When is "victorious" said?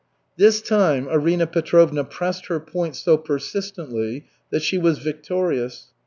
4.97-5.91